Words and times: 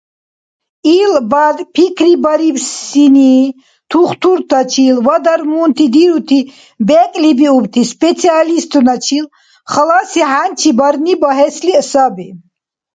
Ил 0.99 1.13
БАД 1.31 1.57
пикрибарибсини 1.75 3.35
тухтуртачил 3.91 4.97
ва 5.07 5.17
дармунти 5.25 5.85
дирути 5.95 6.39
бекӀлибиубти 6.87 7.81
специалистуначил 7.93 9.25
халаси 9.71 10.21
хӀянчи 10.31 10.71
барни 10.79 11.13
багьесли 11.21 11.73
саби. 11.89 12.27